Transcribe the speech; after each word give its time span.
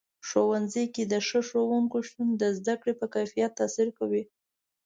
ښوونځي 0.27 0.85
کې 0.93 1.03
د 1.11 1.13
ښه 1.27 1.39
ښوونکو 1.49 1.97
شتون 2.07 2.27
د 2.41 2.43
زده 2.57 2.75
کړې 2.81 2.93
په 2.99 3.05
کیفیت 3.13 3.51
تاثیر 3.59 3.87
کوي. 3.99 4.23